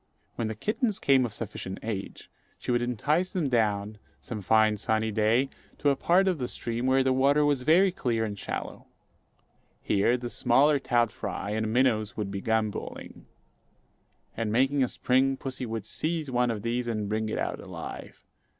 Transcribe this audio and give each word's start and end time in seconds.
When 0.33 0.47
the 0.47 0.55
kittens 0.55 0.97
came 0.97 1.27
of 1.27 1.31
sufficient 1.31 1.77
age, 1.83 2.27
she 2.57 2.71
would 2.71 2.81
entice 2.81 3.29
them 3.29 3.49
down, 3.49 3.99
some 4.19 4.41
fine 4.41 4.77
sunny 4.77 5.11
day 5.11 5.47
to 5.77 5.89
a 5.89 5.95
part 5.95 6.27
of 6.27 6.39
the 6.39 6.47
stream, 6.47 6.87
where 6.87 7.03
the 7.03 7.13
water 7.13 7.45
was 7.45 7.61
very 7.61 7.91
clear 7.91 8.23
and 8.23 8.35
shallow. 8.35 8.87
Here 9.83 10.17
the 10.17 10.31
smaller 10.31 10.79
trout 10.79 11.11
fry 11.11 11.51
and 11.51 11.71
minnows 11.71 12.17
would 12.17 12.31
be 12.31 12.41
gambolling; 12.41 13.27
and, 14.35 14.51
making 14.51 14.81
a 14.83 14.87
spring, 14.87 15.37
pussy 15.37 15.67
would 15.67 15.85
seize 15.85 16.31
one 16.31 16.49
of 16.49 16.63
these 16.63 16.87
and 16.87 17.07
bring 17.07 17.29
it 17.29 17.37
out 17.37 17.59
alive. 17.59 18.25